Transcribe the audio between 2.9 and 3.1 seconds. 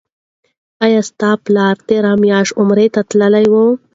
ته